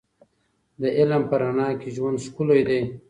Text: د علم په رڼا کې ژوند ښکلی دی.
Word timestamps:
د 0.81 0.83
علم 0.97 1.23
په 1.29 1.35
رڼا 1.41 1.69
کې 1.79 1.89
ژوند 1.95 2.17
ښکلی 2.25 2.61
دی. 2.69 2.81